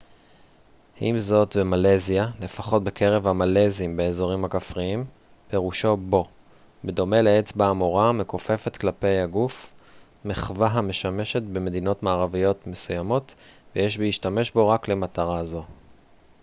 עם 0.99 1.19
זאת 1.19 1.57
במלזיה 1.57 2.27
לפחות 2.39 2.83
בקרב 2.83 3.27
המלזים 3.27 3.97
באזורים 3.97 4.47
כפריים 4.47 5.05
פירושו 5.49 5.97
בוא 5.97 6.25
בדומה 6.83 7.21
לאצבע 7.21 7.65
המורה 7.67 8.09
המכופפת 8.09 8.77
כלפי 8.77 9.17
הגוף 9.19 9.73
מחווה 10.25 10.67
המשמשת 10.67 11.41
במדינות 11.41 12.03
מערביות 12.03 12.67
מסוימות 12.67 13.35
ויש 13.75 13.99
להשתמש 13.99 14.51
בו 14.51 14.69
רק 14.69 14.87
למטרה 14.87 15.45
זו 15.45 15.63